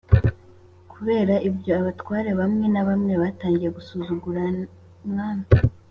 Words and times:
kubera 0.91 1.35
ibyo, 1.47 1.71
abatware 1.79 2.31
bamwe 2.39 2.65
na 2.73 2.81
bamwe 2.87 3.13
batangiye 3.21 3.69
gusuzugura 3.77 4.41
umwami 5.05 5.45